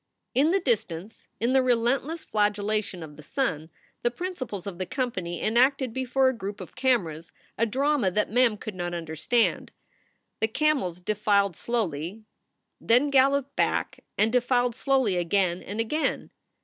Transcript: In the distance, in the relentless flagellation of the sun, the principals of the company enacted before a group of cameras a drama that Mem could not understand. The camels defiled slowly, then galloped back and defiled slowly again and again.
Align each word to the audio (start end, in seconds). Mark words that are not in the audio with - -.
In 0.33 0.49
the 0.49 0.59
distance, 0.59 1.27
in 1.39 1.53
the 1.53 1.61
relentless 1.61 2.25
flagellation 2.25 3.03
of 3.03 3.17
the 3.17 3.21
sun, 3.21 3.69
the 4.01 4.09
principals 4.09 4.65
of 4.65 4.79
the 4.79 4.85
company 4.87 5.43
enacted 5.43 5.93
before 5.93 6.27
a 6.27 6.33
group 6.35 6.59
of 6.59 6.73
cameras 6.75 7.31
a 7.55 7.67
drama 7.67 8.09
that 8.09 8.31
Mem 8.31 8.57
could 8.57 8.73
not 8.73 8.95
understand. 8.95 9.69
The 10.39 10.47
camels 10.47 11.01
defiled 11.01 11.55
slowly, 11.55 12.23
then 12.79 13.11
galloped 13.11 13.55
back 13.55 14.03
and 14.17 14.31
defiled 14.31 14.75
slowly 14.75 15.17
again 15.17 15.61
and 15.61 15.79
again. 15.79 16.31